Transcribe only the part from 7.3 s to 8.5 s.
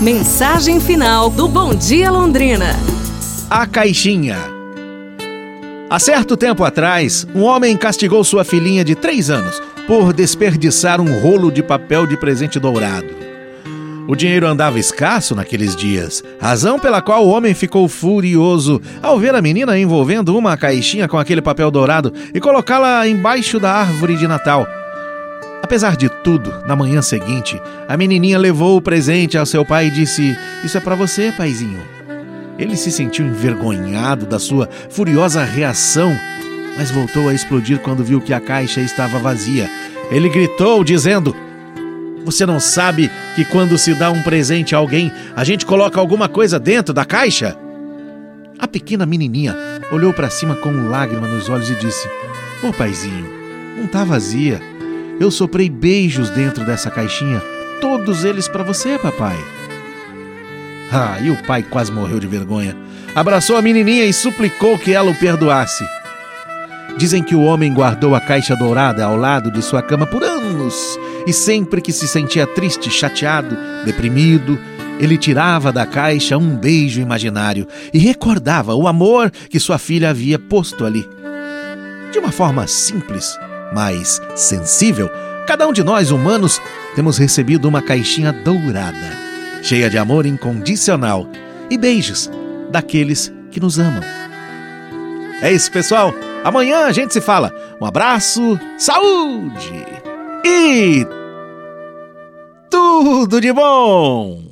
um homem castigou sua